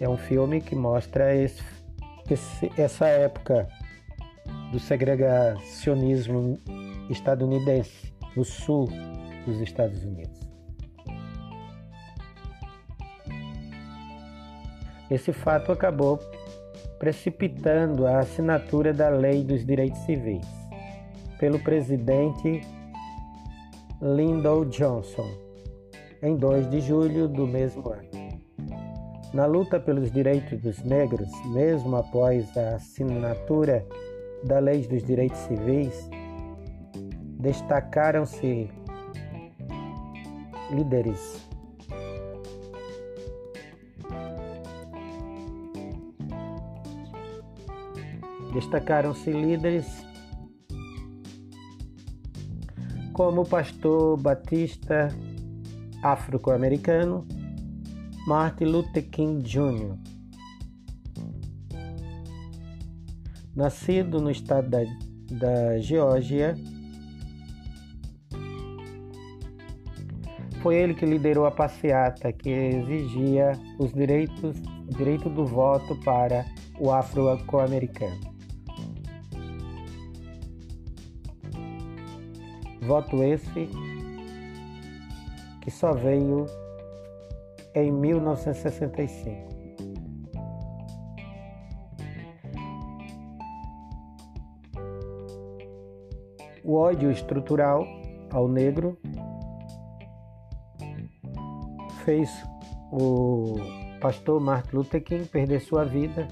[0.00, 1.62] É um filme que mostra esse,
[2.30, 3.68] esse, essa época
[4.72, 6.58] do segregacionismo
[7.10, 8.88] estadunidense no sul
[9.44, 10.40] dos Estados Unidos.
[15.10, 16.18] Esse fato acabou
[16.98, 20.46] precipitando a assinatura da Lei dos Direitos Civis
[21.38, 22.62] pelo presidente
[24.00, 25.47] Lyndon Johnson
[26.22, 28.08] em 2 de julho do mesmo ano.
[29.32, 33.86] Na luta pelos direitos dos negros, mesmo após a assinatura
[34.44, 36.08] da Lei dos Direitos Civis,
[37.38, 38.70] destacaram-se
[40.70, 41.48] líderes
[48.52, 50.04] Destacaram-se líderes
[53.12, 55.08] como o pastor batista
[56.02, 57.26] afro-americano
[58.26, 59.96] Martin Luther King Jr.
[63.56, 64.78] Nascido no estado da,
[65.30, 66.54] da Geórgia,
[70.62, 74.60] foi ele que liderou a passeata que exigia os direitos,
[74.96, 76.44] direito do voto para
[76.78, 78.20] o afro-americano.
[82.82, 83.87] Voto esse
[85.68, 86.46] que só veio
[87.74, 89.48] em 1965.
[96.64, 97.86] O ódio estrutural
[98.30, 98.98] ao negro
[102.06, 102.30] fez
[102.90, 103.56] o
[104.00, 106.26] pastor Martin Luther King perder sua vida,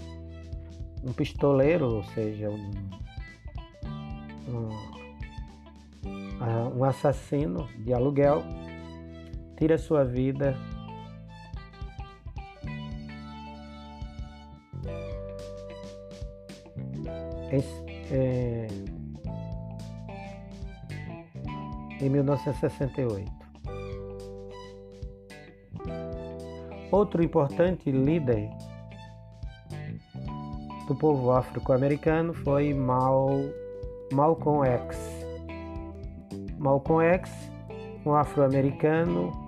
[1.05, 2.71] um pistoleiro, ou seja, um,
[4.49, 4.71] um,
[6.79, 8.43] um assassino de aluguel,
[9.57, 10.57] tira sua vida
[17.51, 17.63] em,
[18.11, 18.67] é,
[22.01, 23.33] em 1968.
[26.91, 28.49] Outro importante líder
[30.87, 33.31] do povo afro-americano foi Mal,
[34.13, 35.27] Malcolm X.
[36.59, 37.31] Malcolm X,
[38.05, 39.46] um afro-americano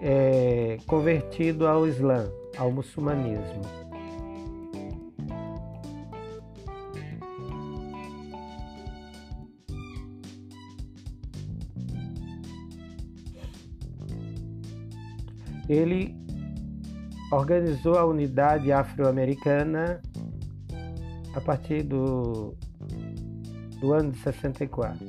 [0.00, 3.62] é, convertido ao Islã, ao muçulmanismo.
[15.68, 16.16] Ele
[17.30, 20.00] organizou a unidade afro-americana
[21.34, 22.54] a partir do,
[23.78, 25.06] do ano de 64.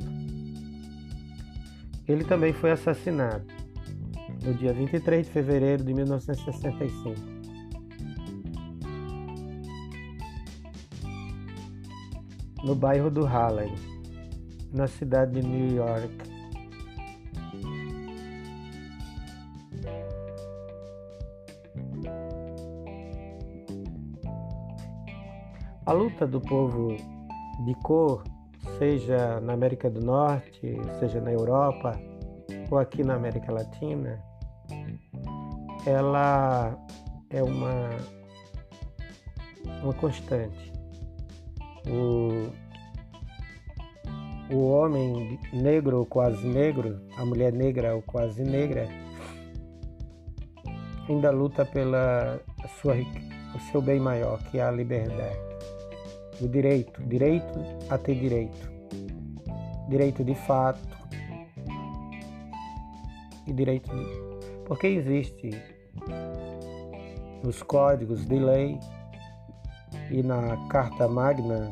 [2.05, 3.58] Ele também foi assassinado
[4.49, 7.13] no dia 23 de fevereiro de 1965.
[12.63, 13.75] No bairro do Harlem,
[14.73, 16.29] na cidade de New York.
[25.85, 26.95] A luta do povo
[27.65, 28.23] de cor,
[28.79, 31.99] seja na América do Norte, seja na Europa
[32.71, 34.28] ou aqui na América Latina,
[35.85, 36.77] ela
[37.29, 37.89] é uma,
[39.81, 40.71] uma constante.
[41.87, 42.49] O,
[44.53, 48.87] o homem negro ou quase negro, a mulher negra ou quase negra,
[51.07, 52.39] ainda luta pela
[52.81, 55.49] sua, o seu bem maior, que é a liberdade
[56.41, 57.59] o direito, direito
[57.89, 58.71] a ter direito,
[59.89, 60.79] direito de fato
[63.45, 64.28] e direito de...
[64.69, 65.49] porque existe
[67.43, 68.79] nos códigos de lei
[70.11, 71.71] e na Carta Magna,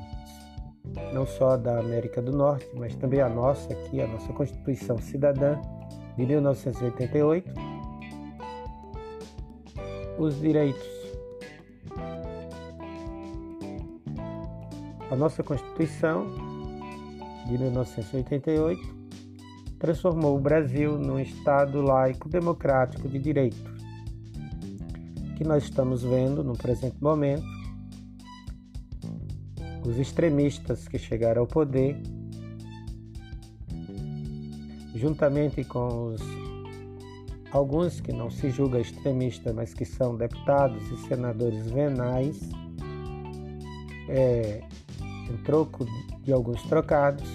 [1.14, 5.62] não só da América do Norte, mas também a nossa aqui, a nossa Constituição Cidadã
[6.18, 7.54] de 1988,
[10.18, 10.98] os direitos.
[15.12, 16.26] A nossa Constituição
[17.46, 18.97] de 1988
[19.80, 23.72] transformou o Brasil num Estado laico democrático de direito,
[25.36, 27.46] que nós estamos vendo no presente momento.
[29.86, 31.96] Os extremistas que chegaram ao poder,
[34.96, 36.22] juntamente com os
[37.52, 42.50] alguns que não se julgam extremistas, mas que são deputados e senadores venais,
[44.10, 44.62] é,
[45.30, 45.86] em troco
[46.24, 47.28] de alguns trocados,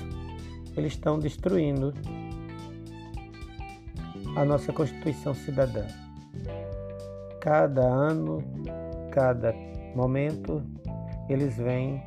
[0.77, 1.95] eles estão destruindo
[4.37, 5.85] a nossa Constituição Cidadã.
[7.41, 8.39] Cada ano,
[9.11, 9.53] cada
[9.95, 10.63] momento,
[11.29, 12.03] eles vêm,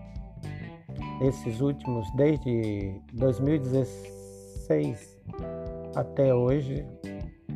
[1.21, 5.17] esses últimos, desde 2016
[5.95, 6.83] até hoje,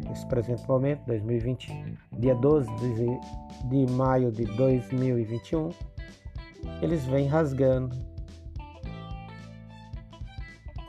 [0.08, 3.20] nesse presente momento, 2020, dia 12 de,
[3.70, 5.70] de maio de 2021,
[6.82, 8.09] eles vêm rasgando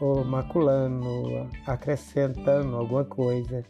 [0.01, 3.65] ou maculando, acrescentando alguma coisa,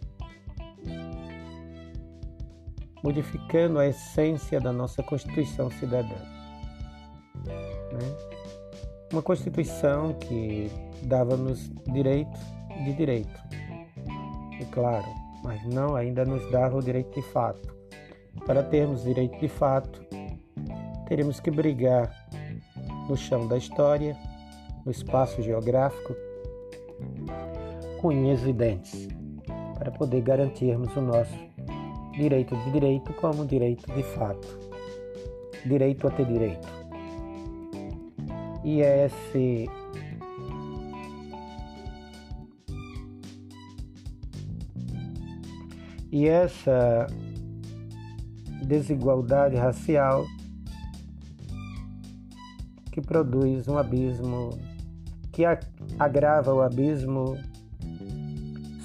[3.02, 6.16] modificando a essência da nossa Constituição cidadã.
[7.44, 8.16] Né?
[9.12, 10.70] Uma Constituição que
[11.02, 12.38] dava-nos direito
[12.84, 13.40] de direito,
[14.60, 15.06] e claro,
[15.42, 17.74] mas não ainda nos dava o direito de fato.
[18.46, 20.00] Para termos direito de fato,
[21.08, 22.14] teremos que brigar
[23.08, 24.16] no chão da história,
[24.90, 26.16] no espaço geográfico,
[28.00, 29.08] com unhas e dentes,
[29.78, 31.32] para poder garantirmos o nosso
[32.12, 34.58] direito de direito como direito de fato,
[35.64, 36.68] direito a ter direito.
[38.64, 39.70] E esse
[46.10, 47.06] e essa
[48.64, 50.26] desigualdade racial
[52.90, 54.50] que produz um abismo,
[55.32, 55.44] que
[55.98, 57.38] agrava o abismo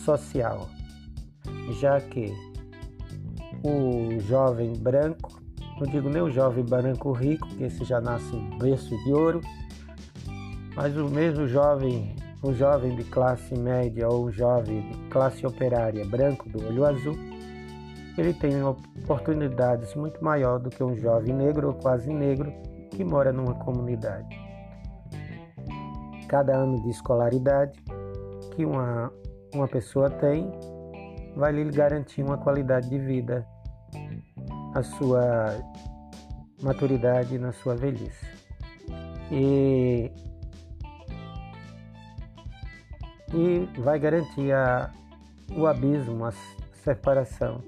[0.04, 0.70] social,
[1.80, 2.34] já que
[3.64, 5.42] o jovem branco,
[5.80, 9.42] não digo nem o jovem branco rico, que esse já nasce em berço de ouro,
[10.76, 16.06] mas o mesmo jovem, o jovem de classe média ou o jovem de classe operária
[16.06, 17.18] branco do olho azul,
[18.18, 22.54] ele tem oportunidades muito maior do que um jovem negro ou quase negro
[22.92, 24.45] que mora numa comunidade.
[26.28, 27.84] Cada ano de escolaridade
[28.56, 29.12] que uma,
[29.54, 30.52] uma pessoa tem
[31.36, 33.46] vai lhe garantir uma qualidade de vida,
[34.74, 35.58] a sua
[36.62, 38.26] maturidade na sua velhice.
[39.32, 40.12] E,
[43.34, 44.92] e vai garantir a,
[45.56, 46.32] o abismo, a
[46.84, 47.62] separação.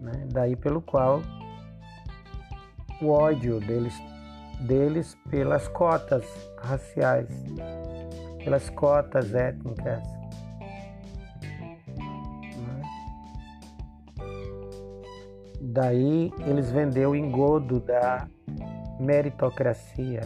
[0.00, 0.26] Né?
[0.32, 1.22] Daí pelo qual
[3.00, 3.94] o ódio deles,
[4.62, 6.24] deles pelas cotas
[6.58, 7.28] raciais,
[8.44, 10.02] pelas cotas étnicas.
[15.60, 18.28] Daí eles vendeu o engodo da
[19.00, 20.20] meritocracia,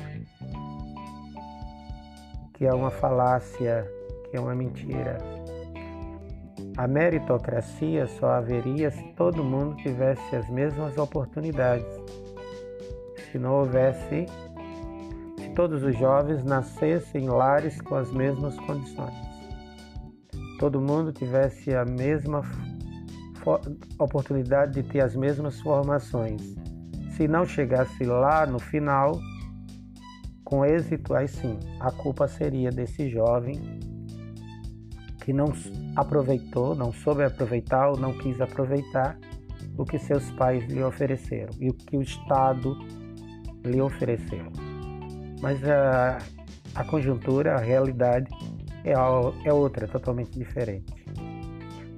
[2.55, 3.89] que é uma falácia,
[4.28, 5.18] que é uma mentira.
[6.76, 11.87] A meritocracia só haveria se todo mundo tivesse as mesmas oportunidades
[13.37, 14.26] se não houvesse,
[15.37, 19.14] se todos os jovens nascessem em lares com as mesmas condições.
[20.59, 22.41] Todo mundo tivesse a mesma
[23.99, 26.57] oportunidade de ter as mesmas formações.
[27.14, 29.12] Se não chegasse lá no final,
[30.43, 33.61] com êxito, aí sim, a culpa seria desse jovem
[35.22, 35.53] que não
[35.95, 39.18] aproveitou, não soube aproveitar ou não quis aproveitar
[39.76, 42.74] o que seus pais lhe ofereceram e o que o Estado
[43.67, 44.53] lhe ofereceram.
[45.41, 46.19] Mas a,
[46.75, 48.31] a conjuntura, a realidade
[48.85, 50.95] é, é outra, totalmente diferente.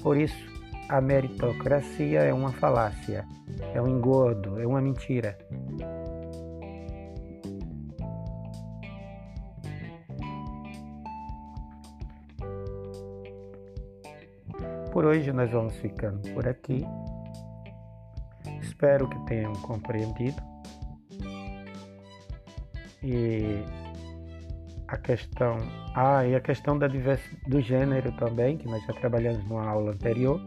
[0.03, 0.47] Por isso,
[0.89, 3.27] a meritocracia é uma falácia,
[3.75, 5.37] é um engordo, é uma mentira.
[14.93, 16.85] Por hoje nós vamos ficando por aqui.
[18.63, 20.43] Espero que tenham compreendido
[23.03, 23.63] e
[24.89, 25.57] a questão
[25.95, 26.89] ah e a questão da
[27.47, 30.41] do gênero também que nós já trabalhamos numa aula anterior.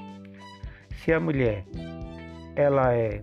[1.04, 1.64] Se a mulher
[2.56, 3.22] ela é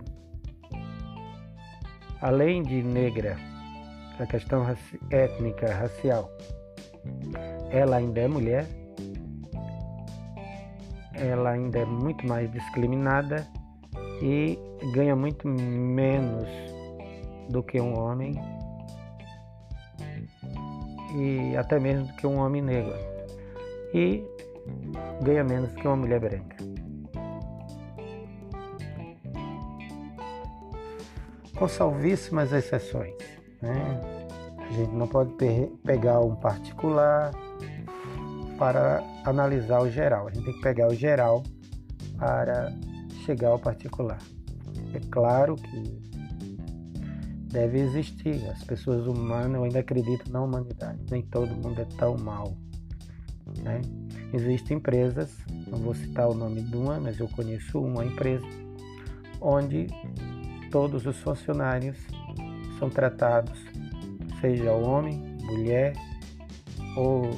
[2.21, 3.37] além de negra
[4.19, 6.29] a questão raci étnica racial
[7.69, 8.65] ela ainda é mulher?
[11.13, 13.47] Ela ainda é muito mais discriminada
[14.21, 14.57] e
[14.93, 16.47] ganha muito menos
[17.49, 18.33] do que um homem
[21.15, 22.95] e até mesmo do que um homem negro
[23.93, 24.23] e
[25.21, 26.57] ganha menos que uma mulher branca.
[31.55, 33.15] Com salvíssimas exceções.
[33.61, 34.01] Né?
[34.57, 35.33] A gente não pode
[35.83, 37.31] pegar um particular
[38.57, 40.27] para analisar o geral.
[40.27, 41.43] A gente tem que pegar o geral
[42.17, 42.71] para
[43.25, 44.19] chegar ao particular.
[44.93, 46.08] É claro que
[47.49, 48.47] deve existir.
[48.49, 50.99] As pessoas humanas, eu ainda acredito na humanidade.
[51.11, 52.55] Nem todo mundo é tão mal.
[53.63, 53.81] Né?
[54.33, 55.35] Existem empresas,
[55.67, 58.45] não vou citar o nome de uma, mas eu conheço uma empresa,
[59.41, 59.87] onde
[60.69, 61.97] todos os funcionários
[62.77, 63.59] são tratados,
[64.39, 65.93] seja homem, mulher,
[66.95, 67.31] ou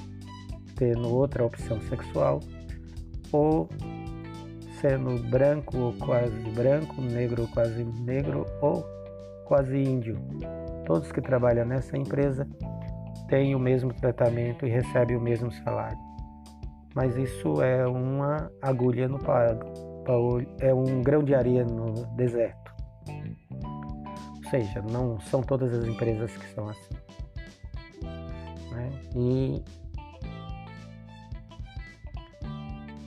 [0.75, 2.41] tendo outra opção sexual,
[3.31, 3.69] ou
[4.81, 8.85] sendo branco ou quase branco, negro ou quase negro, ou
[9.51, 10.17] quase índio.
[10.85, 12.47] Todos que trabalham nessa empresa
[13.27, 15.97] têm o mesmo tratamento e recebem o mesmo salário.
[16.95, 19.65] Mas isso é uma agulha no pago,
[20.61, 22.73] é um grão de areia no deserto.
[24.37, 26.95] Ou seja, não são todas as empresas que são assim.
[28.71, 28.89] Né?
[29.17, 29.63] E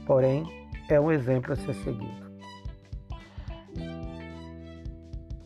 [0.06, 0.44] porém
[0.90, 2.23] é um exemplo a ser seguido.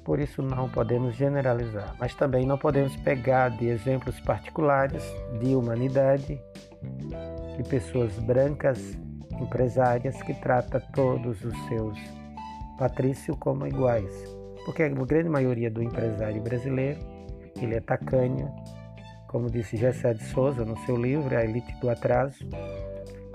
[0.08, 5.04] Por isso não podemos generalizar, mas também não podemos pegar de exemplos particulares
[5.38, 6.40] de humanidade,
[7.54, 8.96] de pessoas brancas,
[9.38, 11.98] empresárias que tratam todos os seus
[12.78, 14.10] patrícios como iguais,
[14.64, 17.00] porque a grande maioria do empresário brasileiro
[17.60, 18.50] ele é tacanho,
[19.26, 22.48] como disse Gessé de Souza no seu livro A Elite do Atraso,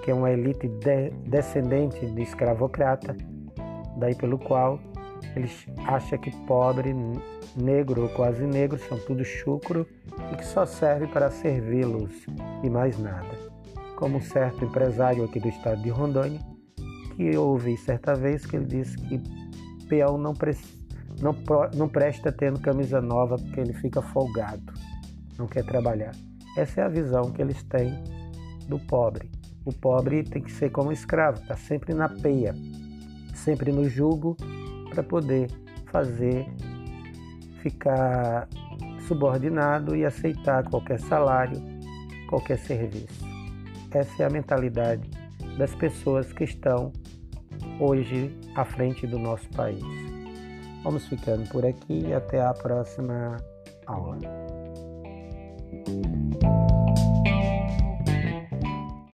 [0.03, 3.15] que é uma elite de, descendente de escravocrata,
[3.99, 4.80] daí pelo qual
[5.36, 6.93] eles acham que pobre,
[7.55, 9.88] negro ou quase negro são tudo chucro
[10.31, 12.25] e que só serve para servi-los
[12.63, 13.29] e mais nada.
[13.95, 16.39] Como um certo empresário aqui do estado de Rondônia,
[17.15, 19.21] que ouvi certa vez que ele disse que
[19.88, 20.55] peão não, pre
[21.21, 21.36] não,
[21.75, 24.73] não presta tendo camisa nova porque ele fica folgado,
[25.38, 26.13] não quer trabalhar.
[26.57, 28.03] Essa é a visão que eles têm
[28.67, 29.29] do pobre.
[29.65, 32.53] O pobre tem que ser como escravo, está sempre na peia,
[33.34, 34.36] sempre no jugo
[34.93, 35.47] para poder
[35.91, 36.45] fazer
[37.61, 38.47] ficar
[39.07, 41.61] subordinado e aceitar qualquer salário,
[42.29, 43.25] qualquer serviço.
[43.91, 45.09] Essa é a mentalidade
[45.57, 46.91] das pessoas que estão
[47.79, 49.83] hoje à frente do nosso país.
[50.83, 53.37] Vamos ficando por aqui e até a próxima
[53.85, 54.17] aula.